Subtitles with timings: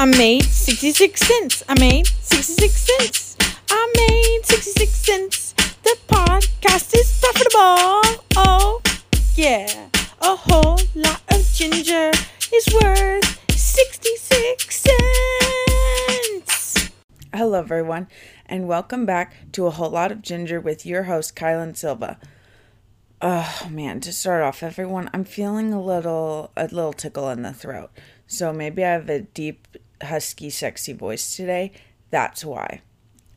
[0.00, 1.62] I made 66 cents.
[1.68, 3.36] I made 66 cents.
[3.68, 5.52] I made 66 cents.
[5.82, 8.24] The podcast is profitable.
[8.34, 8.80] Oh,
[9.34, 9.90] yeah.
[10.22, 12.12] A whole lot of ginger
[12.50, 14.88] is worth 66
[16.48, 16.90] cents.
[17.34, 18.08] Hello, everyone,
[18.46, 22.18] and welcome back to A Whole Lot of Ginger with your host, Kylan Silva.
[23.20, 27.52] Oh man, to start off, everyone, I'm feeling a little a little tickle in the
[27.52, 27.90] throat.
[28.26, 29.68] So maybe I have a deep,
[30.02, 31.72] husky, sexy voice today.
[32.10, 32.82] That's why.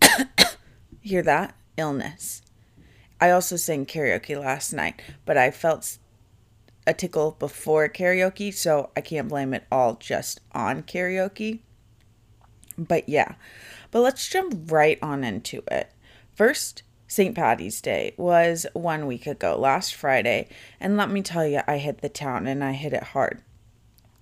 [1.01, 1.55] Hear that?
[1.77, 2.41] Illness.
[3.19, 5.97] I also sang karaoke last night, but I felt
[6.85, 11.59] a tickle before karaoke, so I can't blame it all just on karaoke.
[12.77, 13.35] But yeah.
[13.91, 15.91] But let's jump right on into it.
[16.35, 17.35] First, St.
[17.35, 22.01] Patty's Day was one week ago, last Friday, and let me tell you, I hit
[22.01, 23.41] the town and I hit it hard.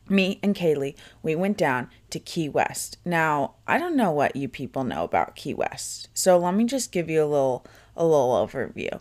[0.10, 2.98] Me and Kaylee, we went down to Key West.
[3.06, 6.92] Now, I don't know what you people know about Key West, so let me just
[6.92, 9.00] give you a little a little overview.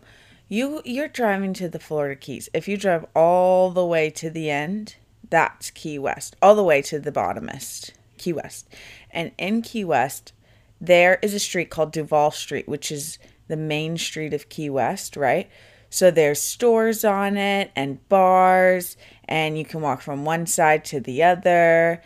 [0.48, 2.48] You you're driving to the Florida Keys.
[2.52, 4.97] If you drive all the way to the end,
[5.28, 8.69] that's Key West, all the way to the bottomest, Key West.
[9.11, 10.33] And in Key West,
[10.80, 15.17] there is a street called Duval Street, which is the main street of Key West,
[15.17, 15.50] right?
[15.91, 18.96] So there's stores on it and bars,
[19.31, 22.03] and you can walk from one side to the other.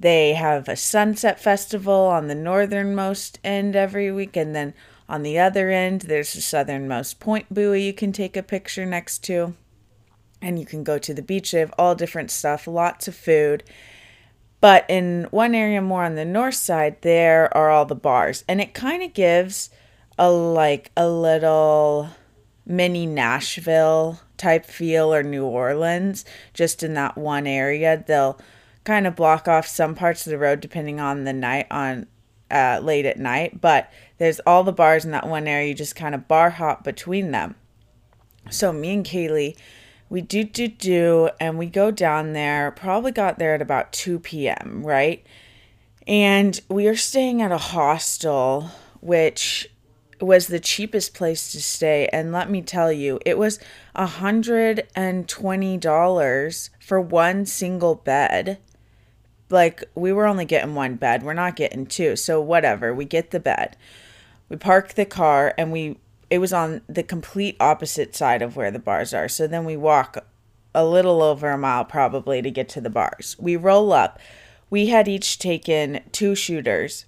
[0.00, 4.74] They have a sunset festival on the northernmost end every week, and then
[5.08, 9.18] on the other end, there's the southernmost point buoy you can take a picture next
[9.24, 9.54] to.
[10.40, 11.52] And you can go to the beach.
[11.52, 13.62] They have all different stuff, lots of food.
[14.60, 18.42] But in one area more on the north side, there are all the bars.
[18.48, 19.70] And it kind of gives
[20.18, 22.08] a like a little
[22.64, 26.24] mini Nashville type feel or New Orleans
[26.54, 28.02] just in that one area.
[28.06, 28.38] They'll
[28.84, 32.06] kind of block off some parts of the road depending on the night on
[32.50, 35.68] uh, late at night, but there's all the bars in that one area.
[35.68, 37.54] You just kind of bar hop between them.
[38.50, 39.56] So me and Kaylee,
[40.10, 42.70] we do do do, and we go down there.
[42.70, 44.82] Probably got there at about two p.m.
[44.84, 45.24] Right,
[46.06, 48.70] and we are staying at a hostel,
[49.00, 49.70] which
[50.22, 53.58] was the cheapest place to stay and let me tell you it was
[53.94, 58.58] a hundred and twenty dollars for one single bed.
[59.50, 63.30] Like we were only getting one bed we're not getting two so whatever we get
[63.30, 63.76] the bed.
[64.48, 65.98] We park the car and we
[66.30, 69.76] it was on the complete opposite side of where the bars are so then we
[69.76, 70.24] walk
[70.74, 73.36] a little over a mile probably to get to the bars.
[73.38, 74.18] We roll up.
[74.70, 77.04] We had each taken two shooters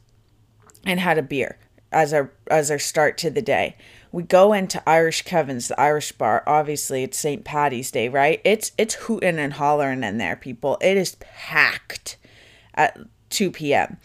[0.84, 1.58] and had a beer
[1.94, 3.76] as our as our start to the day.
[4.12, 6.42] We go into Irish Kevin's, the Irish bar.
[6.46, 7.44] Obviously, it's St.
[7.44, 8.40] Patty's Day, right?
[8.44, 10.76] It's it's hooting and hollering in there, people.
[10.80, 12.16] It is packed
[12.74, 12.98] at
[13.30, 13.96] 2 p.m.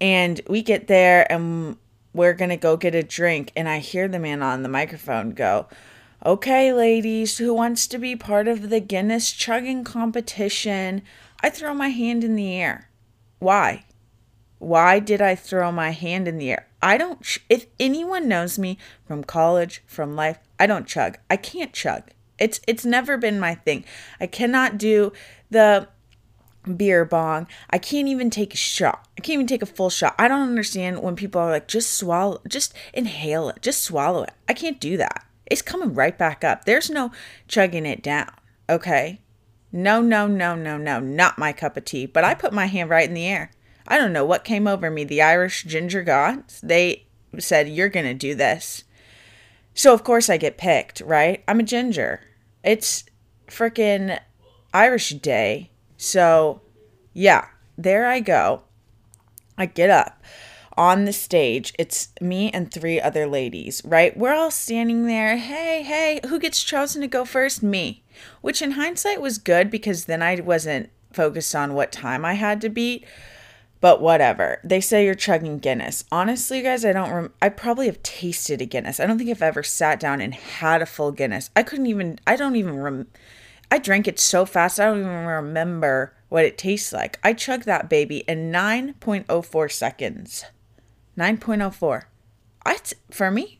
[0.00, 1.76] And we get there and
[2.14, 5.66] we're gonna go get a drink, and I hear the man on the microphone go,
[6.24, 11.02] Okay, ladies, who wants to be part of the Guinness chugging competition?
[11.40, 12.88] I throw my hand in the air.
[13.40, 13.84] Why?
[14.62, 16.68] Why did I throw my hand in the air?
[16.80, 21.18] I don't, ch- if anyone knows me from college, from life, I don't chug.
[21.28, 22.12] I can't chug.
[22.38, 23.84] It's, it's never been my thing.
[24.20, 25.12] I cannot do
[25.50, 25.88] the
[26.76, 27.48] beer bong.
[27.70, 29.08] I can't even take a shot.
[29.18, 30.14] I can't even take a full shot.
[30.16, 34.32] I don't understand when people are like, just swallow, just inhale it, just swallow it.
[34.48, 35.26] I can't do that.
[35.44, 36.66] It's coming right back up.
[36.66, 37.10] There's no
[37.48, 38.30] chugging it down.
[38.70, 39.22] Okay.
[39.72, 42.06] No, no, no, no, no, not my cup of tea.
[42.06, 43.50] But I put my hand right in the air.
[43.86, 45.04] I don't know what came over me.
[45.04, 47.06] The Irish ginger gods, they
[47.38, 48.84] said, You're going to do this.
[49.74, 51.42] So, of course, I get picked, right?
[51.48, 52.20] I'm a ginger.
[52.62, 53.04] It's
[53.48, 54.18] freaking
[54.72, 55.70] Irish day.
[55.96, 56.60] So,
[57.12, 57.46] yeah,
[57.78, 58.62] there I go.
[59.56, 60.22] I get up
[60.76, 61.72] on the stage.
[61.78, 64.16] It's me and three other ladies, right?
[64.16, 65.36] We're all standing there.
[65.36, 67.62] Hey, hey, who gets chosen to go first?
[67.62, 68.02] Me.
[68.40, 72.60] Which in hindsight was good because then I wasn't focused on what time I had
[72.62, 73.06] to beat.
[73.82, 74.60] But whatever.
[74.62, 76.04] They say you're chugging Guinness.
[76.12, 77.12] Honestly, guys, I don't.
[77.12, 79.00] Rem- I probably have tasted a Guinness.
[79.00, 81.50] I don't think I've ever sat down and had a full Guinness.
[81.56, 82.20] I couldn't even.
[82.24, 82.78] I don't even.
[82.78, 83.08] Rem-
[83.72, 84.78] I drank it so fast.
[84.78, 87.18] I don't even remember what it tastes like.
[87.24, 90.44] I chugged that baby in 9.04 seconds.
[91.18, 92.02] 9.04.
[92.64, 93.58] I t- for me,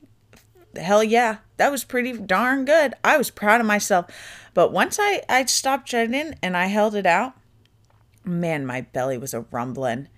[0.77, 2.95] hell yeah, that was pretty darn good.
[3.03, 4.07] I was proud of myself.
[4.55, 7.35] But once I I stopped chugging and I held it out,
[8.25, 10.09] man, my belly was a rumbling.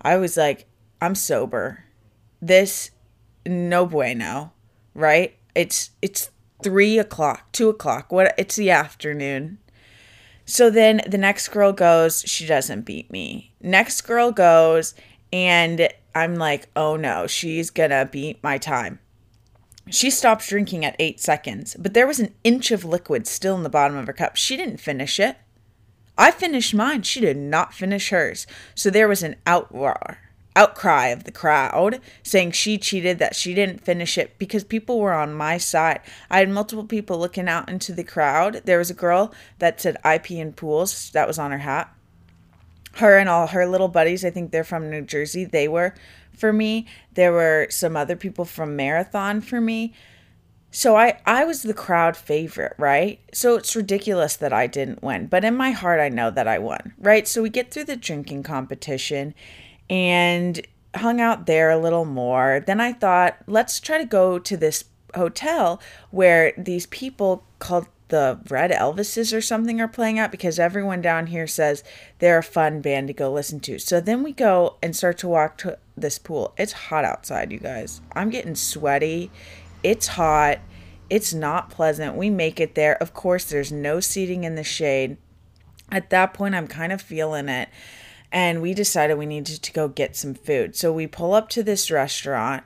[0.00, 0.66] I was like,
[1.00, 1.84] I'm sober.
[2.40, 2.90] This
[3.46, 4.52] no bueno,
[4.94, 5.36] right?
[5.54, 6.30] It's it's
[6.62, 8.12] three o'clock, two o'clock.
[8.12, 9.58] What it's the afternoon.
[10.46, 13.54] So then the next girl goes, she doesn't beat me.
[13.62, 14.94] Next girl goes,
[15.32, 18.98] and I'm like, oh no, she's gonna beat my time.
[19.90, 23.62] She stopped drinking at eight seconds, but there was an inch of liquid still in
[23.62, 24.36] the bottom of her cup.
[24.36, 25.36] She didn't finish it.
[26.16, 27.02] I finished mine.
[27.02, 28.46] She did not finish hers.
[28.74, 30.16] So there was an outroar,
[30.54, 35.12] outcry of the crowd saying she cheated, that she didn't finish it because people were
[35.12, 36.00] on my side.
[36.30, 38.62] I had multiple people looking out into the crowd.
[38.64, 41.92] There was a girl that said IP in pools, that was on her hat.
[42.98, 45.94] Her and all her little buddies, I think they're from New Jersey, they were
[46.36, 46.86] for me.
[47.14, 49.94] There were some other people from Marathon for me.
[50.74, 53.20] So I I was the crowd favorite, right?
[53.32, 56.58] So it's ridiculous that I didn't win, but in my heart I know that I
[56.58, 57.28] won, right?
[57.28, 59.34] So we get through the drinking competition
[59.88, 60.60] and
[60.96, 62.60] hung out there a little more.
[62.66, 65.80] Then I thought, let's try to go to this hotel
[66.10, 71.28] where these people called the Red Elvises or something are playing out because everyone down
[71.28, 71.84] here says
[72.18, 73.78] they're a fun band to go listen to.
[73.78, 76.52] So then we go and start to walk to this pool.
[76.58, 78.00] It's hot outside, you guys.
[78.12, 79.30] I'm getting sweaty.
[79.84, 80.58] It's hot.
[81.10, 82.16] It's not pleasant.
[82.16, 83.00] We make it there.
[83.00, 85.18] Of course, there's no seating in the shade.
[85.92, 87.68] At that point, I'm kind of feeling it.
[88.32, 90.74] And we decided we needed to go get some food.
[90.74, 92.64] So we pull up to this restaurant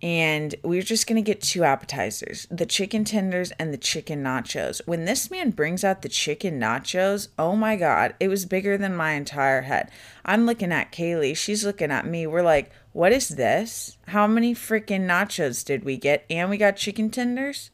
[0.00, 4.22] and we are just going to get two appetizers the chicken tenders and the chicken
[4.22, 4.80] nachos.
[4.86, 8.94] When this man brings out the chicken nachos, oh my God, it was bigger than
[8.94, 9.90] my entire head.
[10.24, 12.26] I'm looking at Kaylee, she's looking at me.
[12.28, 13.98] We're like, what is this?
[14.08, 16.24] How many freaking nachos did we get?
[16.30, 17.70] And we got chicken tenders?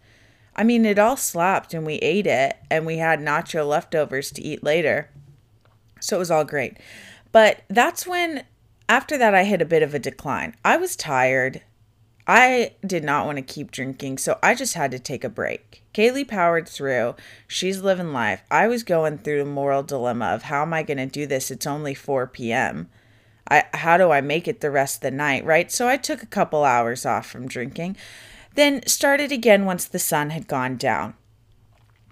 [0.57, 4.43] I mean, it all slapped and we ate it and we had nacho leftovers to
[4.43, 5.11] eat later.
[6.01, 6.79] So it was all great.
[7.33, 8.45] But that's when,
[8.89, 10.55] after that, I hit a bit of a decline.
[10.65, 11.63] I was tired.
[12.27, 15.83] I did not want to keep drinking, so I just had to take a break.
[15.93, 17.17] Kaylee powered through.
[17.47, 18.43] She's living life.
[18.51, 21.51] I was going through the moral dilemma of how am I going to do this?
[21.51, 22.89] It's only 4 p.m.
[23.51, 25.71] I, how do I make it the rest of the night, right?
[25.71, 27.97] So I took a couple hours off from drinking,
[28.55, 31.15] then started again once the sun had gone down.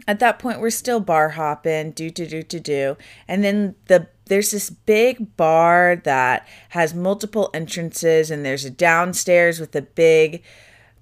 [0.07, 2.97] At that point, we're still bar hopping, do do do do do,
[3.29, 9.61] and then the there's this big bar that has multiple entrances and there's a downstairs
[9.61, 10.43] with a big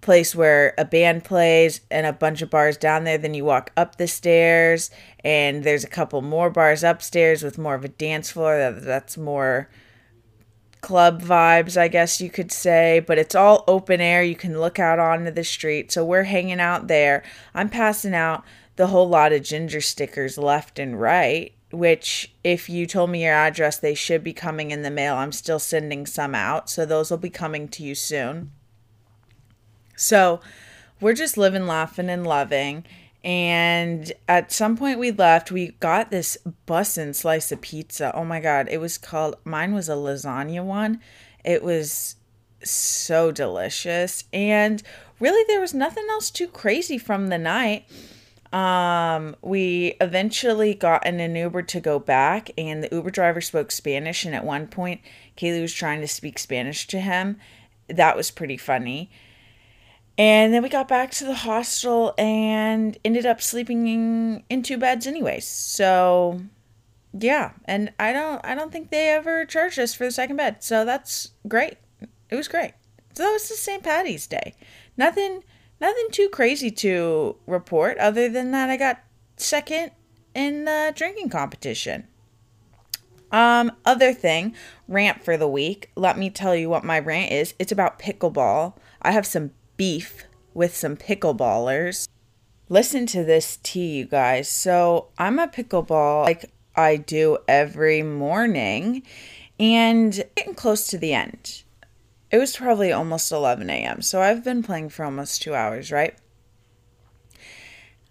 [0.00, 3.70] place where a band plays and a bunch of bars down there then you walk
[3.76, 4.90] up the stairs
[5.22, 9.16] and there's a couple more bars upstairs with more of a dance floor that, that's
[9.16, 9.68] more
[10.80, 14.22] club vibes i guess you could say but it's all open air.
[14.22, 15.92] You can look out onto the street.
[15.92, 17.22] So we're hanging out there.
[17.54, 18.44] I'm passing out
[18.76, 23.34] the whole lot of ginger stickers left and right which if you told me your
[23.34, 25.16] address they should be coming in the mail.
[25.16, 26.68] I'm still sending some out.
[26.68, 28.50] So those will be coming to you soon.
[29.96, 30.40] So
[31.00, 32.84] we're just living laughing and loving
[33.22, 38.40] and at some point we left we got this bussin' slice of pizza oh my
[38.40, 41.00] god it was called mine was a lasagna one
[41.44, 42.16] it was
[42.62, 44.82] so delicious and
[45.18, 47.84] really there was nothing else too crazy from the night
[48.52, 53.70] um, we eventually got in an Uber to go back, and the Uber driver spoke
[53.70, 54.24] Spanish.
[54.24, 55.00] And at one point,
[55.36, 57.36] Kaylee was trying to speak Spanish to him.
[57.88, 59.10] That was pretty funny.
[60.18, 64.76] And then we got back to the hostel and ended up sleeping in, in two
[64.76, 65.46] beds, anyways.
[65.46, 66.40] So,
[67.18, 70.62] yeah, and I don't, I don't think they ever charged us for the second bed.
[70.62, 71.78] So that's great.
[72.28, 72.72] It was great.
[73.14, 73.82] So that was the St.
[73.82, 74.54] Patty's Day.
[74.96, 75.42] Nothing
[75.80, 79.02] nothing too crazy to report other than that I got
[79.36, 79.92] second
[80.34, 82.06] in the drinking competition.
[83.32, 84.54] Um, other thing,
[84.88, 85.90] rant for the week.
[85.96, 87.54] Let me tell you what my rant is.
[87.58, 88.74] It's about pickleball.
[89.02, 92.06] I have some beef with some pickleballers.
[92.68, 94.46] Listen to this tea, you guys.
[94.46, 99.02] So I'm a pickleball like I do every morning
[99.58, 101.62] and getting close to the end.
[102.30, 104.02] It was probably almost 11 a.m.
[104.02, 106.14] So I've been playing for almost two hours, right?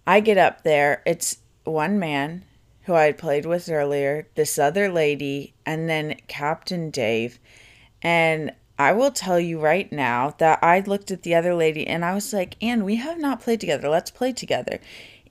[0.07, 1.03] I get up there.
[1.05, 2.45] It's one man
[2.85, 7.37] who I had played with earlier, this other lady, and then Captain Dave.
[8.01, 12.05] And I will tell you right now that I looked at the other lady and
[12.05, 13.89] I was like, Anne, we have not played together.
[13.89, 14.79] Let's play together.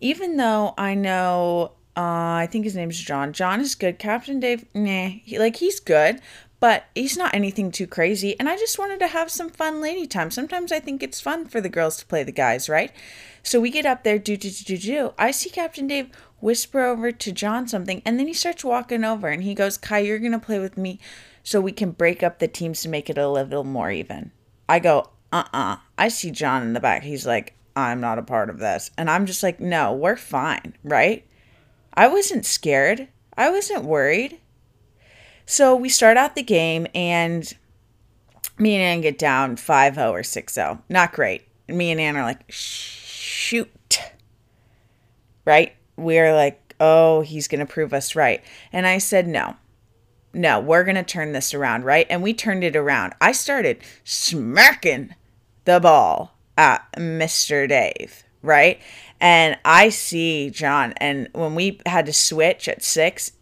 [0.01, 3.33] Even though I know, uh, I think his name's John.
[3.33, 3.99] John is good.
[3.99, 6.21] Captain Dave, nah, he, like he's good,
[6.61, 8.39] but he's not anything too crazy.
[8.39, 10.31] And I just wanted to have some fun lady time.
[10.31, 12.93] Sometimes I think it's fun for the girls to play the guys, right?
[13.43, 15.15] So we get up there, do, do, do, do, do.
[15.19, 19.29] I see Captain Dave whisper over to John something, and then he starts walking over
[19.29, 21.01] and he goes, Kai, you're going to play with me
[21.49, 24.33] so we can break up the teams to make it a little more even.
[24.69, 25.59] I go, uh uh-uh.
[25.59, 27.03] uh I see John in the back.
[27.03, 28.91] He's like, I'm not a part of this.
[28.99, 31.27] And I'm just like, no, we're fine, right?
[31.95, 33.09] I wasn't scared.
[33.35, 34.39] I wasn't worried.
[35.47, 37.51] So we start out the game and
[38.59, 40.83] me and Ann get down 5 0 or 6 0.
[40.91, 41.49] Not great.
[41.67, 44.03] Me and Ann are like, shoot.
[45.47, 45.75] Right?
[45.97, 48.45] We're like, oh, he's going to prove us right.
[48.71, 49.57] And I said, no,
[50.33, 52.07] no, we're going to turn this around, right?
[52.11, 53.15] And we turned it around.
[53.21, 55.15] I started smacking
[55.65, 57.69] the ball at Mr.
[57.69, 58.81] Dave, right?
[59.21, 63.33] And I see John, and when we had to switch at six,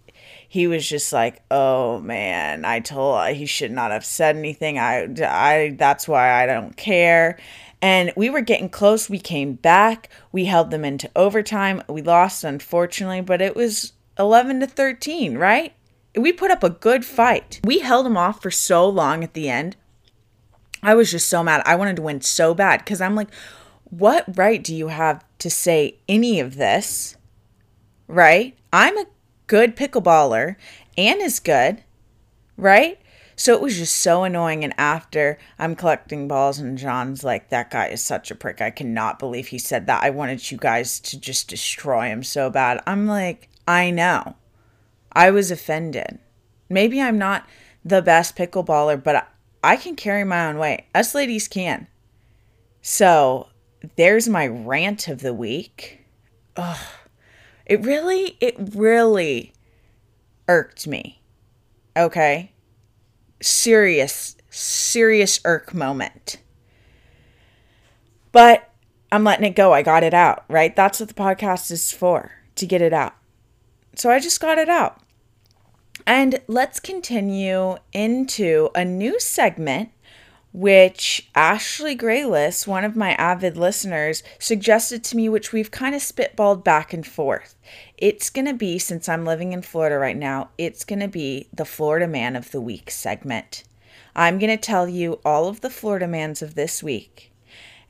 [0.49, 4.79] he was just like, "Oh man, I told he should not have said anything.
[4.79, 7.39] I, I, that's why I don't care."
[7.83, 9.11] And we were getting close.
[9.11, 10.09] We came back.
[10.33, 11.83] We held them into overtime.
[11.89, 15.75] We lost, unfortunately, but it was 11 to 13, right?
[16.17, 17.61] We put up a good fight.
[17.63, 19.77] We held him off for so long at the end.
[20.83, 21.63] I was just so mad.
[21.67, 23.33] I wanted to win so bad because I'm like,
[23.85, 27.17] what right do you have to say any of this?
[28.09, 28.57] Right?
[28.73, 29.07] I'm a
[29.47, 30.57] good pickleballer.
[30.97, 31.83] Ann is good.
[32.57, 32.99] Right?
[33.37, 34.65] So it was just so annoying.
[34.65, 38.63] And after I'm collecting balls, and John's like, that guy is such a prick.
[38.63, 40.03] I cannot believe he said that.
[40.03, 42.83] I wanted you guys to just destroy him so bad.
[42.87, 44.37] I'm like, I know.
[45.17, 46.21] I was offended.
[46.69, 47.49] Maybe I'm not
[47.85, 49.29] the best pickleballer, but
[49.65, 50.85] I can carry my own weight.
[50.95, 51.89] Us ladies can.
[52.83, 53.49] So
[53.97, 56.05] there's my rant of the week.
[56.57, 56.79] Ugh.
[57.65, 59.53] It really, it really
[60.47, 61.21] irked me.
[61.97, 62.53] Okay
[63.41, 66.39] serious, serious irk moment.
[68.33, 68.71] But
[69.11, 69.73] I'm letting it go.
[69.73, 70.75] I got it out, right?
[70.75, 73.15] That's what the podcast is for, to get it out.
[73.95, 75.01] So I just got it out.
[76.07, 79.91] And let's continue into a new segment
[80.53, 86.01] which Ashley Grayless, one of my avid listeners, suggested to me, which we've kind of
[86.01, 87.57] spitballed back and forth.
[87.99, 91.49] It's going to be, since I'm living in Florida right now, it's going to be
[91.53, 93.65] the Florida Man of the Week segment.
[94.15, 97.33] I'm going to tell you all of the Florida Mans of this week,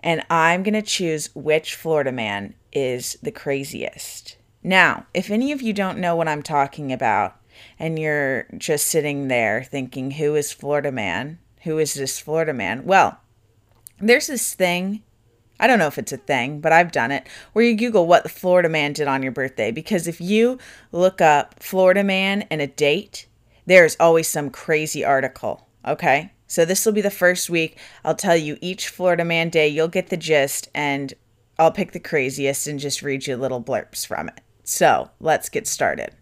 [0.00, 4.38] and I'm going to choose which Florida man is the craziest.
[4.64, 7.36] Now, if any of you don't know what I'm talking about,
[7.78, 11.38] and you're just sitting there thinking, who is Florida Man?
[11.66, 12.84] who is this Florida man?
[12.84, 13.20] Well,
[13.98, 15.02] there's this thing.
[15.58, 18.22] I don't know if it's a thing, but I've done it where you Google what
[18.22, 19.72] the Florida man did on your birthday.
[19.72, 20.58] Because if you
[20.92, 23.26] look up Florida man and a date,
[23.66, 25.66] there's always some crazy article.
[25.84, 26.32] Okay.
[26.46, 27.76] So this will be the first week.
[28.04, 29.66] I'll tell you each Florida man day.
[29.66, 31.12] You'll get the gist, and
[31.58, 34.40] I'll pick the craziest and just read you little blurbs from it.
[34.62, 36.12] So let's get started.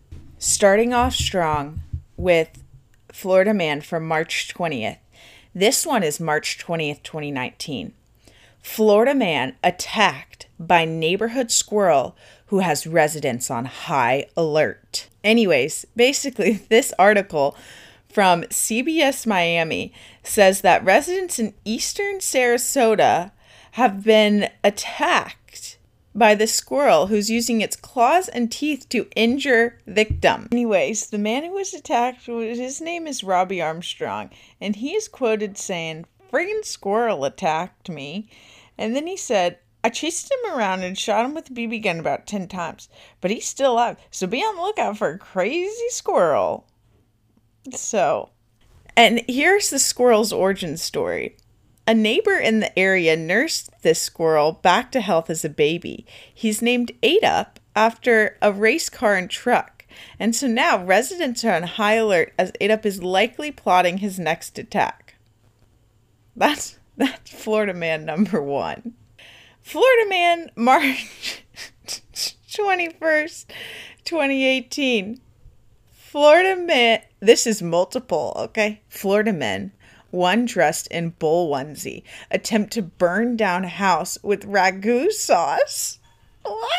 [0.47, 1.81] Starting off strong
[2.19, 2.63] with
[3.11, 4.99] Florida man from March 20th.
[5.55, 7.95] This one is March 20th, 2019.
[8.61, 12.15] Florida man attacked by neighborhood squirrel
[12.49, 15.09] who has residents on high alert.
[15.25, 17.57] Anyways, basically, this article
[18.11, 23.31] from CBS Miami says that residents in eastern Sarasota
[23.73, 25.44] have been attacked
[26.15, 30.49] by the squirrel who's using its claws and teeth to injure victim.
[30.53, 34.31] Anyways, the man who was attacked, his name is Robbie Armstrong,
[34.61, 38.29] and he is quoted saying, "Friggin' squirrel attacked me,"
[38.79, 39.59] and then he said.
[39.83, 42.89] I chased him around and shot him with a BB gun about 10 times,
[43.21, 46.67] but he's still alive, so be on the lookout for a crazy squirrel.
[47.75, 48.31] So,
[48.97, 51.37] and here's the squirrel's origin story.
[51.87, 56.07] A neighbor in the area nursed this squirrel back to health as a baby.
[56.33, 59.85] He's named Up after a race car and truck.
[60.19, 64.59] And so now residents are on high alert as Up is likely plotting his next
[64.59, 65.17] attack.
[66.35, 68.95] That's that's Florida man number one.
[69.61, 71.45] Florida man, March
[71.87, 73.47] 21st,
[74.05, 75.21] 2018.
[75.93, 78.83] Florida man, this is multiple, okay?
[78.89, 79.73] Florida men
[80.15, 85.99] one dressed in bull onesie, attempt to burn down house with ragu sauce.
[86.43, 86.71] What?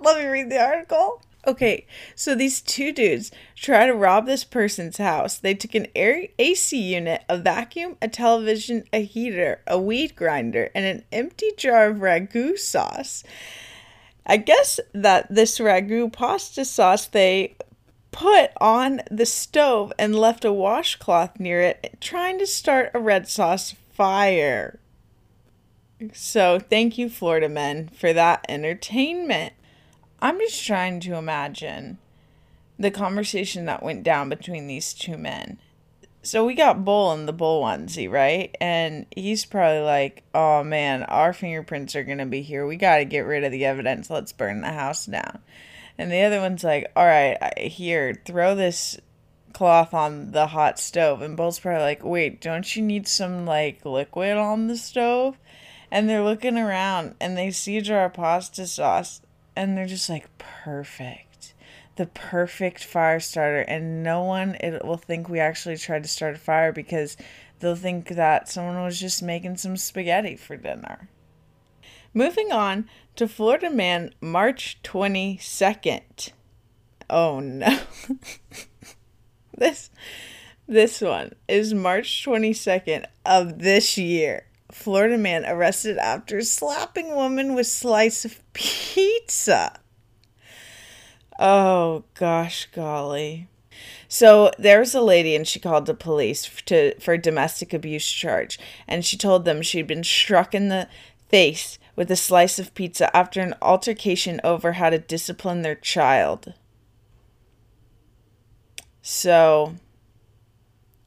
[0.00, 1.22] Let me read the article.
[1.46, 5.36] Okay, so these two dudes try to rob this person's house.
[5.36, 10.70] They took an air AC unit, a vacuum, a television, a heater, a weed grinder,
[10.74, 13.24] and an empty jar of ragu sauce.
[14.26, 17.56] I guess that this ragu pasta sauce they
[18.14, 23.26] put on the stove and left a washcloth near it, trying to start a red
[23.26, 24.78] sauce fire.
[26.12, 29.54] So, thank you, Florida men, for that entertainment.
[30.20, 31.98] I'm just trying to imagine
[32.78, 35.58] the conversation that went down between these two men.
[36.22, 38.56] So we got Bull in the Bull onesie, right?
[38.60, 42.66] And he's probably like, oh man, our fingerprints are going to be here.
[42.66, 44.08] We got to get rid of the evidence.
[44.08, 45.40] Let's burn the house down.
[45.96, 48.98] And the other one's like, all right, here, throw this
[49.52, 51.22] cloth on the hot stove.
[51.22, 55.38] And Bo's probably like, wait, don't you need some like liquid on the stove?
[55.90, 59.22] And they're looking around and they see a jar of pasta sauce
[59.56, 61.54] and they're just like, perfect.
[61.96, 63.60] The perfect fire starter.
[63.60, 67.16] And no one it will think we actually tried to start a fire because
[67.60, 71.08] they'll think that someone was just making some spaghetti for dinner.
[72.16, 76.30] Moving on to Florida Man, March 22nd.
[77.10, 77.80] Oh no.
[79.58, 79.90] this
[80.68, 84.46] this one is March 22nd of this year.
[84.70, 89.80] Florida man arrested after slapping woman with slice of pizza.
[91.38, 93.48] Oh gosh golly.
[94.06, 98.08] So there was a lady and she called the police to for a domestic abuse
[98.08, 100.88] charge and she told them she'd been struck in the
[101.28, 106.54] face with a slice of pizza after an altercation over how to discipline their child.
[109.02, 109.74] So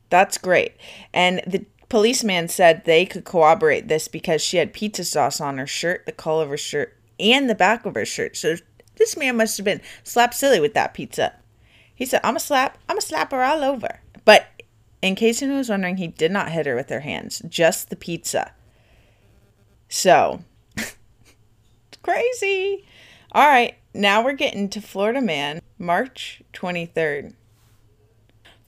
[0.10, 0.76] that's great.
[1.14, 5.68] And the policeman said they could corroborate this because she had pizza sauce on her
[5.68, 8.38] shirt, the collar of her shirt, and the back of her shirt.
[8.38, 8.56] So
[8.96, 11.34] this man must have been slap silly with that pizza.
[11.94, 14.02] He said, I'm a slap, I'm a slap her all over.
[14.24, 14.48] But
[15.02, 17.96] in case anyone was wondering, he did not hit her with her hands, just the
[17.96, 18.54] pizza.
[19.90, 20.42] So
[22.08, 22.86] crazy.
[23.34, 27.34] All right, now we're getting to Florida man, March 23rd.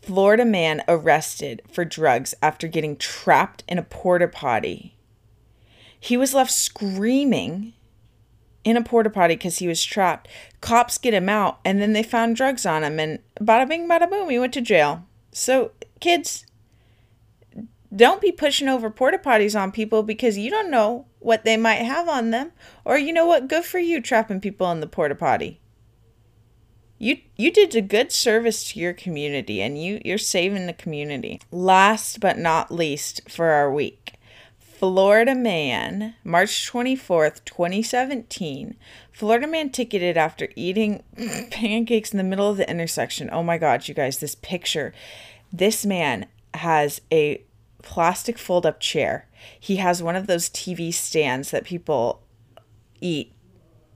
[0.01, 4.97] Florida man arrested for drugs after getting trapped in a porta potty.
[5.97, 7.73] He was left screaming
[8.65, 10.27] in a porta potty because he was trapped.
[10.59, 14.09] Cops get him out, and then they found drugs on him, and bada bing, bada
[14.09, 15.05] boom, he went to jail.
[15.31, 16.45] So, kids,
[17.95, 21.81] don't be pushing over porta potties on people because you don't know what they might
[21.81, 22.51] have on them.
[22.85, 23.47] Or you know what?
[23.47, 25.59] Good for you trapping people in the porta potty.
[26.97, 31.39] You you did a good service to your community and you you're saving the community.
[31.51, 34.15] Last but not least for our week.
[34.79, 38.77] Florida man, March 24th, 2017.
[39.11, 41.03] Florida man ticketed after eating
[41.51, 43.29] pancakes in the middle of the intersection.
[43.31, 44.93] Oh my god, you guys, this picture.
[45.51, 47.43] This man has a
[47.81, 49.27] plastic fold up chair.
[49.59, 52.23] He has one of those TV stands that people
[53.01, 53.33] eat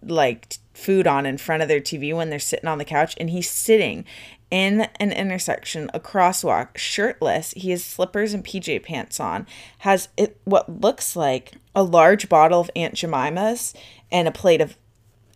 [0.02, 3.30] like food on in front of their TV when they're sitting on the couch and
[3.30, 4.06] he's sitting
[4.52, 7.54] in an intersection, a crosswalk, shirtless.
[7.58, 9.48] He has slippers and PJ pants on,
[9.80, 13.74] has it what looks like a large bottle of Aunt Jemima's
[14.12, 14.78] and a plate of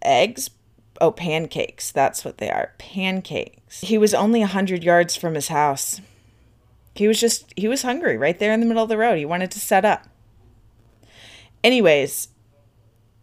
[0.03, 0.51] eggs.
[0.99, 1.91] Oh, pancakes.
[1.91, 2.73] That's what they are.
[2.77, 3.81] Pancakes.
[3.81, 6.01] He was only a hundred yards from his house.
[6.97, 9.17] He was just, he was hungry right there in the middle of the road.
[9.17, 10.07] He wanted to set up.
[11.63, 12.29] Anyways,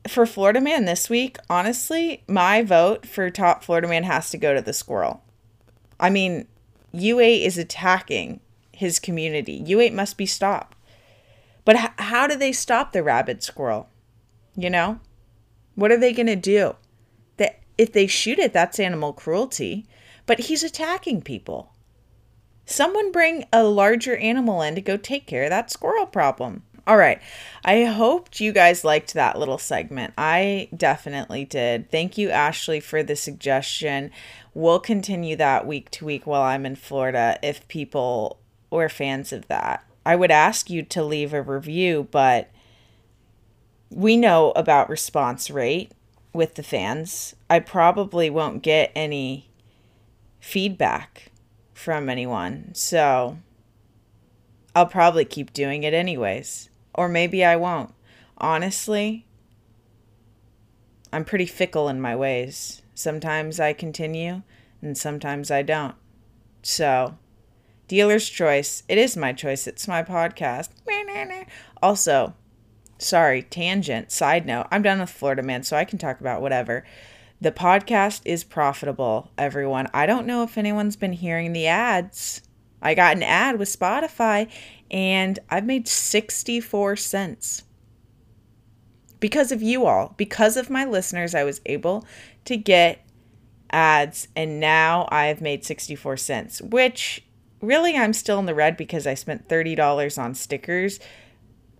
[0.06, 4.54] for Florida Man this week, honestly, my vote for top Florida Man has to go
[4.54, 5.22] to the squirrel.
[5.98, 6.46] I mean,
[6.94, 8.40] U8 is attacking
[8.72, 9.62] his community.
[9.62, 10.76] U8 must be stopped.
[11.64, 13.88] But h- how do they stop the rabid squirrel?
[14.56, 15.00] You know?
[15.74, 16.76] What are they going to do?
[17.38, 19.86] That if they shoot it, that's animal cruelty.
[20.26, 21.73] But he's attacking people.
[22.66, 26.62] Someone bring a larger animal in to go take care of that squirrel problem.
[26.86, 27.20] All right.
[27.64, 30.12] I hoped you guys liked that little segment.
[30.18, 31.90] I definitely did.
[31.90, 34.10] Thank you, Ashley, for the suggestion.
[34.52, 38.38] We'll continue that week to week while I'm in Florida if people
[38.70, 39.84] were fans of that.
[40.04, 42.50] I would ask you to leave a review, but
[43.88, 45.92] we know about response rate
[46.34, 47.34] with the fans.
[47.48, 49.48] I probably won't get any
[50.40, 51.30] feedback
[51.74, 52.70] from anyone.
[52.74, 53.38] So
[54.74, 56.70] I'll probably keep doing it anyways.
[56.94, 57.92] Or maybe I won't.
[58.38, 59.26] Honestly,
[61.12, 62.82] I'm pretty fickle in my ways.
[62.94, 64.42] Sometimes I continue
[64.80, 65.94] and sometimes I don't.
[66.62, 67.18] So,
[67.88, 68.82] dealer's choice.
[68.88, 69.66] It is my choice.
[69.66, 70.70] It's my podcast.
[71.82, 72.32] Also,
[72.96, 74.66] sorry, tangent, side note.
[74.70, 76.82] I'm done with Florida Man, so I can talk about whatever.
[77.44, 79.90] The podcast is profitable, everyone.
[79.92, 82.40] I don't know if anyone's been hearing the ads.
[82.80, 84.50] I got an ad with Spotify
[84.90, 87.64] and I've made 64 cents.
[89.20, 92.06] Because of you all, because of my listeners, I was able
[92.46, 93.04] to get
[93.70, 97.26] ads and now I've made 64 cents, which
[97.60, 100.98] really I'm still in the red because I spent $30 on stickers.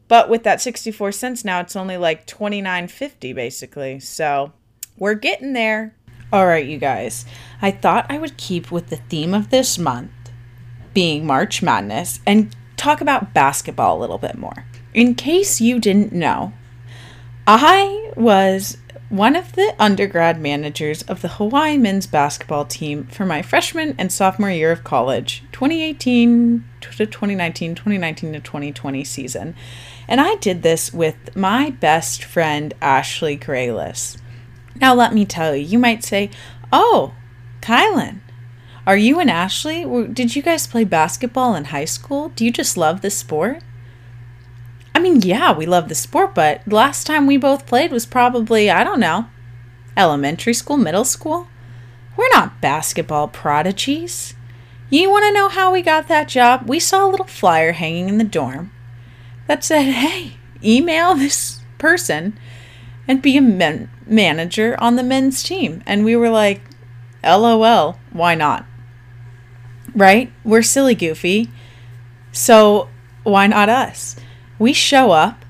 [0.09, 3.98] But with that 64 cents now it's only like 29.50 basically.
[3.98, 4.53] So
[4.98, 5.94] we're getting there.
[6.33, 7.24] All right, you guys.
[7.62, 10.11] I thought I would keep with the theme of this month
[10.92, 14.64] being March Madness and talk about basketball a little bit more.
[14.92, 16.52] In case you didn't know,
[17.46, 18.78] I was
[19.09, 24.11] one of the undergrad managers of the Hawaii men's basketball team for my freshman and
[24.11, 29.54] sophomore year of college, 2018 to 2019, 2019 to 2020 season.
[30.09, 34.18] And I did this with my best friend, Ashley Graylis.
[34.80, 36.30] Now, let me tell you, you might say,
[36.72, 37.14] Oh,
[37.60, 38.20] Kylan,
[38.87, 39.84] are you and Ashley?
[40.08, 42.30] Did you guys play basketball in high school?
[42.30, 43.62] Do you just love the sport?
[44.94, 48.70] I mean, yeah, we love the sport, but last time we both played was probably,
[48.70, 49.26] I don't know,
[49.96, 51.48] elementary school, middle school.
[52.16, 54.34] We're not basketball prodigies.
[54.90, 56.68] You want to know how we got that job?
[56.68, 58.70] We saw a little flyer hanging in the dorm
[59.46, 62.38] that said, hey, email this person
[63.06, 65.82] and be a men- manager on the men's team.
[65.86, 66.62] And we were like,
[67.22, 68.66] LOL, why not?
[69.94, 70.32] Right?
[70.44, 71.50] We're silly goofy.
[72.32, 72.88] So
[73.22, 74.16] why not us?
[74.58, 75.44] We show up.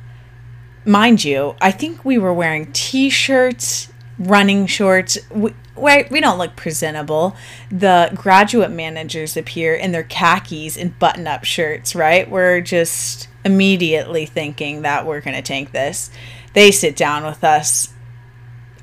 [0.84, 5.18] Mind you, I think we were wearing t shirts, running shorts.
[5.30, 7.36] We, we don't look presentable.
[7.70, 12.30] The graduate managers appear in their khakis and button up shirts, right?
[12.30, 16.10] We're just immediately thinking that we're going to tank this.
[16.54, 17.92] They sit down with us.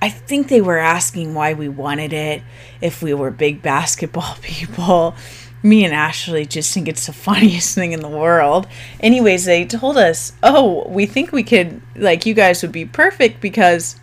[0.01, 2.41] I think they were asking why we wanted it,
[2.81, 5.15] if we were big basketball people.
[5.63, 8.67] Me and Ashley just think it's the funniest thing in the world.
[8.99, 13.41] Anyways, they told us, oh, we think we could, like, you guys would be perfect
[13.41, 13.99] because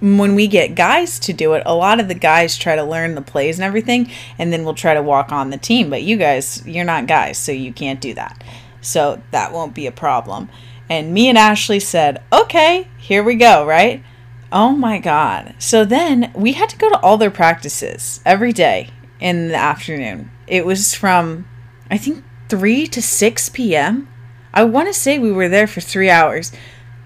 [0.00, 3.14] when we get guys to do it, a lot of the guys try to learn
[3.14, 5.90] the plays and everything, and then we'll try to walk on the team.
[5.90, 8.44] But you guys, you're not guys, so you can't do that.
[8.80, 10.48] So that won't be a problem.
[10.88, 14.02] And me and Ashley said, okay, here we go, right?
[14.50, 15.54] Oh my God.
[15.58, 20.30] So then we had to go to all their practices every day in the afternoon.
[20.46, 21.46] It was from,
[21.90, 24.08] I think, 3 to 6 p.m.
[24.54, 26.52] I want to say we were there for three hours,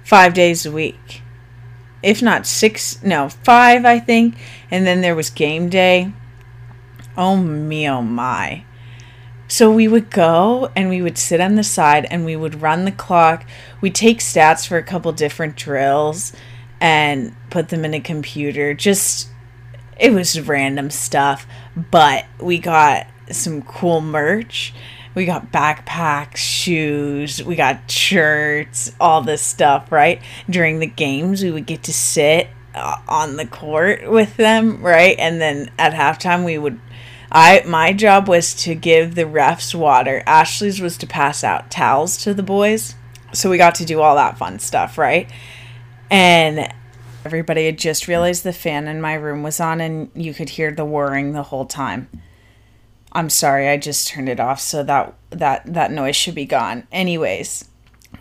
[0.05, 1.23] five days a week.
[2.03, 4.37] If not six, no, five, I think.
[4.71, 6.13] And then there was game day.
[7.17, 8.65] Oh me, oh my.
[9.53, 12.87] So we would go and we would sit on the side and we would run
[12.87, 13.45] the clock.
[13.83, 16.33] We'd take stats for a couple different drills
[16.81, 18.73] and put them in a computer.
[18.73, 19.29] Just,
[20.01, 21.47] it was random stuff.
[21.77, 24.73] But we got some cool merch.
[25.15, 30.23] We got backpacks, shoes, we got shirts, all this stuff, right?
[30.49, 35.15] During the games, we would get to sit uh, on the court with them, right?
[35.19, 36.81] And then at halftime, we would
[37.33, 40.23] I my job was to give the refs water.
[40.27, 42.95] Ashley's was to pass out towels to the boys.
[43.33, 45.31] So we got to do all that fun stuff, right?
[46.11, 46.71] And
[47.25, 50.71] everybody had just realized the fan in my room was on and you could hear
[50.71, 52.11] the whirring the whole time.
[53.13, 56.87] I'm sorry, I just turned it off so that that that noise should be gone.
[56.93, 57.67] Anyways,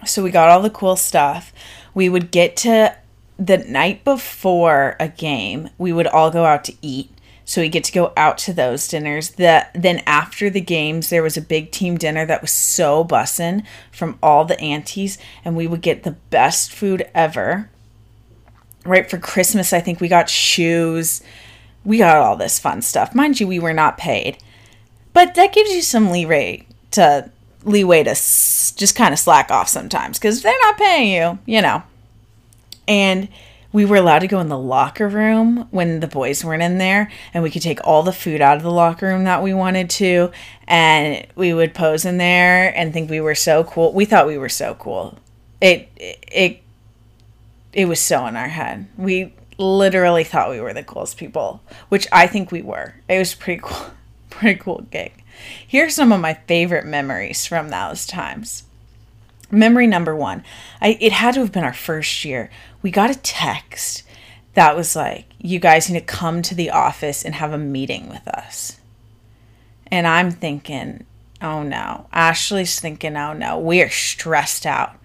[0.06, 1.52] so we got all the cool stuff.
[1.94, 2.96] We would get to
[3.38, 7.10] the night before a game, we would all go out to eat
[7.52, 9.32] so we get to go out to those dinners.
[9.32, 13.66] That then after the games, there was a big team dinner that was so bussin'
[13.92, 17.70] from all the aunties, and we would get the best food ever.
[18.86, 21.22] Right for Christmas, I think we got shoes.
[21.84, 23.14] We got all this fun stuff.
[23.14, 24.38] Mind you, we were not paid,
[25.12, 27.30] but that gives you some leeway to
[27.66, 31.62] leeway to s- just kind of slack off sometimes because they're not paying you, you
[31.62, 31.84] know.
[32.88, 33.28] And
[33.74, 37.10] we were allowed to go in the locker room when the boys weren't in there
[37.34, 39.90] and we could take all the food out of the locker room that we wanted
[39.90, 40.32] to
[40.68, 43.94] and we would pose in there and think we were so cool.
[43.94, 45.18] We thought we were so cool.
[45.60, 46.62] It it
[47.74, 48.88] it was so in our head.
[48.98, 52.96] We literally thought we were the coolest people which i think we were.
[53.08, 53.92] It was pretty cool
[54.30, 55.14] pretty cool gig.
[55.68, 58.64] Here's some of my favorite memories from those times.
[59.52, 60.44] Memory number one.
[60.80, 62.50] I, it had to have been our first year
[62.82, 64.04] we got a text
[64.54, 68.10] that was like, you guys need to come to the office and have a meeting
[68.10, 68.80] with us.
[69.88, 71.06] And I'm thinking,
[71.42, 72.08] oh no.
[72.12, 74.96] Ashley's thinking, oh no, we are stressed out.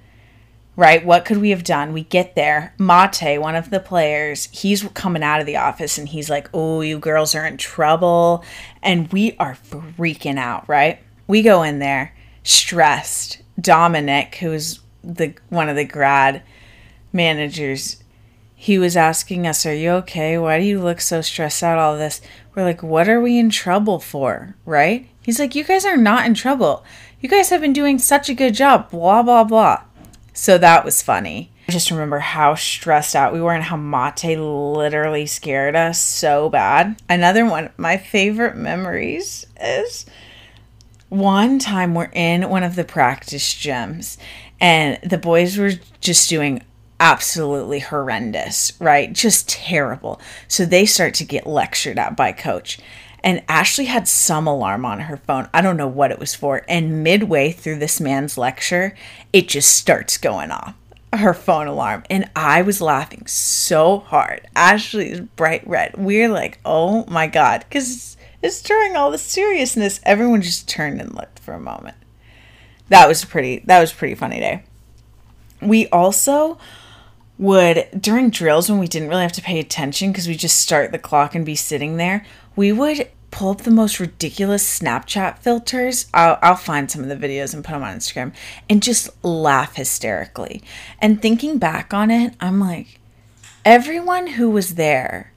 [0.75, 1.07] Right?
[1.07, 1.95] What could we have done?
[1.95, 2.75] We get there.
[2.79, 6.83] Mate, one of the players, he's coming out of the office and he's like, oh,
[6.83, 8.45] you girls are in trouble.
[8.83, 10.99] And we are freaking out, right?
[11.27, 13.41] We go in there stressed.
[13.59, 16.43] Dominic, who's the one of the grad
[17.17, 17.97] managers,
[18.55, 20.39] he was asking us, Are you okay?
[20.39, 22.21] Why do you look so stressed out, all this?
[22.55, 24.55] We're like, What are we in trouble for?
[24.65, 25.09] Right?
[25.23, 26.85] He's like, You guys are not in trouble.
[27.21, 29.83] You guys have been doing such a good job, blah, blah, blah.
[30.33, 31.51] So that was funny.
[31.69, 36.49] I just remember how stressed out we were and how Mate literally scared us so
[36.49, 37.01] bad.
[37.09, 40.07] Another one, my favorite memories is
[41.09, 44.17] one time we're in one of the practice gyms
[44.61, 46.63] and the boys were just doing
[47.01, 49.13] absolutely horrendous, right?
[49.13, 50.21] Just terrible.
[50.49, 52.79] So they start to get lectured at by coach.
[53.23, 55.49] And Ashley had some alarm on her phone.
[55.53, 56.63] I don't know what it was for.
[56.69, 58.97] And midway through this man's lecture,
[59.33, 60.75] it just starts going off
[61.13, 62.05] her phone alarm.
[62.11, 64.47] And I was laughing so hard.
[64.55, 65.95] Ashley is bright red.
[65.97, 67.65] We're like, oh my God.
[67.69, 70.01] Because it's during all the seriousness.
[70.05, 71.97] Everyone just turned and looked for a moment.
[72.89, 74.63] That was pretty that was pretty funny day.
[75.61, 76.59] We also
[77.39, 80.93] would during drills when we didn't really have to pay attention because we just start
[80.93, 86.07] the clock and be sitting there, we would pull up the most ridiculous Snapchat filters.
[86.15, 88.33] I'll, I'll find some of the videos and put them on Instagram
[88.71, 90.63] and just laugh hysterically.
[91.01, 92.99] And thinking back on it, I'm like,
[93.65, 95.33] everyone who was there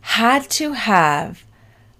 [0.00, 1.44] had to have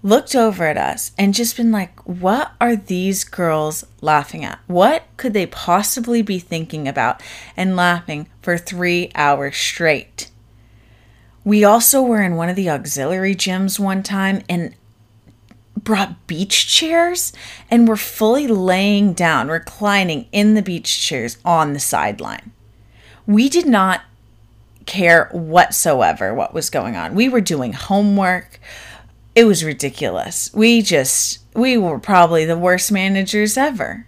[0.03, 4.59] looked over at us and just been like, what are these girls laughing at?
[4.67, 7.23] What could they possibly be thinking about
[7.57, 10.31] and laughing for three hours straight?
[11.45, 14.75] We also were in one of the auxiliary gyms one time and
[15.77, 17.33] brought beach chairs
[17.71, 22.53] and were fully laying down, reclining in the beach chairs on the sideline.
[23.27, 24.03] We did not
[24.87, 27.15] care whatsoever what was going on.
[27.15, 28.61] We were doing homework
[29.35, 30.51] it was ridiculous.
[30.53, 34.07] We just, we were probably the worst managers ever.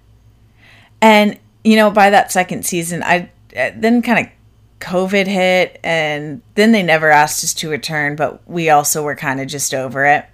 [1.01, 4.33] And, you know, by that second season, I uh, then kind of
[4.81, 9.41] COVID hit and then they never asked us to return, but we also were kind
[9.41, 10.27] of just over it.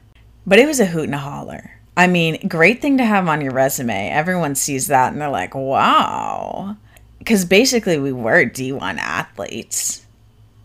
[0.46, 1.70] But it was a hoot and a holler.
[1.96, 4.09] I mean, great thing to have on your resume.
[4.09, 6.76] Everyone sees that and they're like, wow.
[7.18, 10.07] Because basically, we were D1 athletes.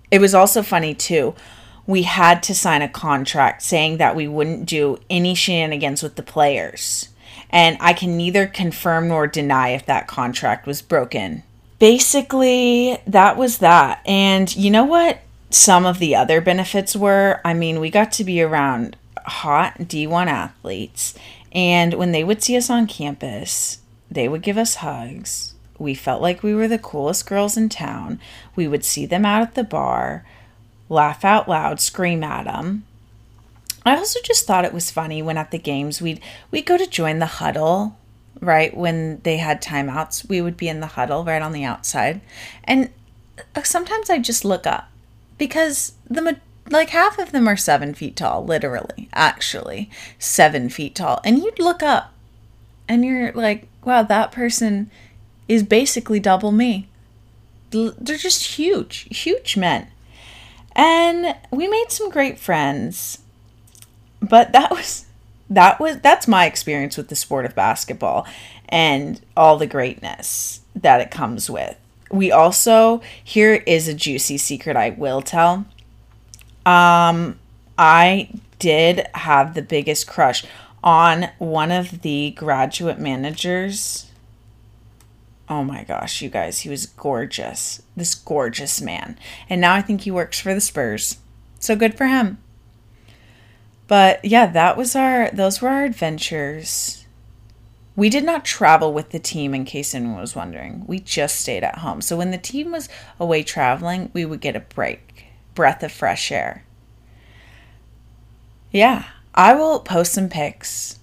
[0.10, 1.36] It was also funny, too
[1.88, 6.24] we had to sign a contract saying that we wouldn't do any shenanigans with the
[6.24, 7.10] players.
[7.50, 11.44] And I can neither confirm nor deny if that contract was broken.
[11.78, 14.02] Basically, that was that.
[14.06, 15.20] And you know what
[15.50, 17.40] some of the other benefits were?
[17.46, 21.16] I mean, we got to be around hot D1 athletes.
[21.52, 25.54] And when they would see us on campus, they would give us hugs.
[25.78, 28.20] We felt like we were the coolest girls in town.
[28.56, 30.26] We would see them out at the bar
[30.90, 32.86] laugh out loud, scream at them.
[33.86, 36.20] I also just thought it was funny when at the games we'd
[36.50, 37.98] we'd go to join the huddle,
[38.40, 38.76] right?
[38.76, 42.22] When they had timeouts, we would be in the huddle right on the outside.
[42.64, 42.90] And
[43.56, 44.90] uh, sometimes I just look up
[45.38, 46.38] because the
[46.70, 51.22] like half of them are seven feet tall, literally, actually, seven feet tall.
[51.24, 52.12] And you'd look up
[52.88, 54.90] and you're like, wow, that person
[55.48, 56.88] is basically double me.
[57.72, 59.88] They're just huge, huge men.
[60.76, 63.20] And we made some great friends.
[64.22, 65.06] But that was
[65.50, 68.26] that was that's my experience with the sport of basketball
[68.68, 71.78] and all the greatness that it comes with.
[72.12, 75.66] We also here is a juicy secret I will tell.
[76.66, 77.40] Um
[77.78, 80.44] I did have the biggest crush
[80.84, 84.06] on one of the graduate managers
[85.48, 87.82] Oh my gosh, you guys, he was gorgeous.
[87.96, 89.18] This gorgeous man.
[89.50, 91.18] And now I think he works for the Spurs.
[91.60, 92.40] So good for him.
[93.88, 97.06] But yeah, that was our those were our adventures.
[97.96, 100.84] We did not travel with the team in case anyone was wondering.
[100.86, 102.02] We just stayed at home.
[102.02, 106.30] So when the team was away traveling, we would get a break, breath of fresh
[106.32, 106.66] air.
[108.72, 111.00] Yeah, I will post some pics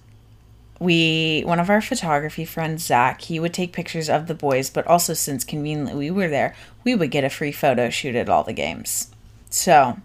[0.83, 4.85] we one of our photography friends zach he would take pictures of the boys but
[4.85, 6.53] also since conveniently we were there
[6.83, 9.11] we would get a free photo shoot at all the games.
[9.49, 9.97] So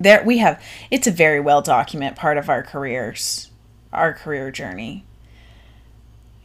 [0.00, 3.50] there we have it's a very well documented part of our careers
[3.92, 5.04] our career journey.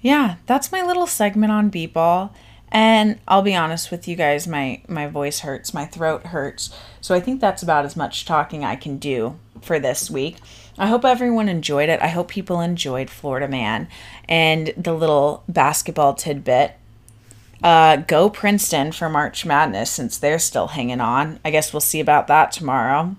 [0.01, 2.33] Yeah that's my little segment on b-ball.
[2.69, 6.75] And i'll be honest with you guys my my voice hurts my throat hurts.
[7.01, 10.37] So i think that's about as much talking i can do for this week.
[10.77, 12.01] I hope everyone enjoyed it.
[12.01, 13.87] I hope people enjoyed Florida Man
[14.29, 16.76] and the little basketball tidbit.
[17.63, 21.39] Uh, go Princeton for March Madness since they're still hanging on.
[21.43, 23.15] I guess we'll see about that tomorrow.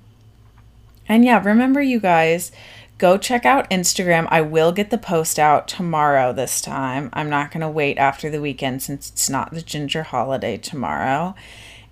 [1.09, 2.53] And yeah, remember, you guys,
[2.99, 4.29] go check out Instagram.
[4.31, 7.11] I will get the post out tomorrow this time.
[7.13, 11.35] I'm not going to wait after the weekend since it's not the ginger holiday tomorrow.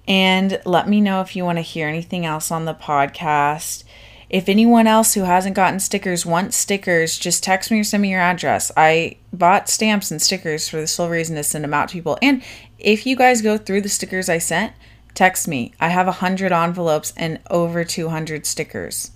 [0.06, 3.82] And let me know if you want to hear anything else on the podcast.
[4.28, 8.10] If anyone else who hasn't gotten stickers wants stickers, just text me or send me
[8.10, 8.72] your address.
[8.76, 12.18] I bought stamps and stickers for the sole reason to send them out to people.
[12.20, 12.42] And
[12.78, 14.72] if you guys go through the stickers I sent,
[15.14, 15.72] text me.
[15.78, 19.12] I have 100 envelopes and over 200 stickers.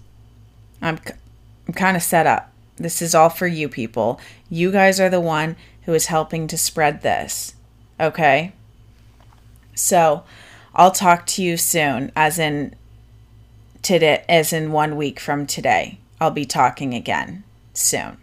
[0.80, 0.98] I'm,
[1.66, 2.52] I'm kind of set up.
[2.76, 4.20] This is all for you people.
[4.48, 7.54] You guys are the one who is helping to spread this.
[7.98, 8.52] Okay?
[9.74, 10.24] So,
[10.74, 12.74] I'll talk to you soon, as in
[13.82, 15.98] today, as in one week from today.
[16.20, 18.18] I'll be talking again soon.